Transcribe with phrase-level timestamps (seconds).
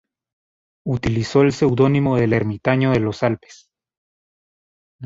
[0.87, 3.69] Utilizó el seudónimo de El Ermitaño de los Alpes.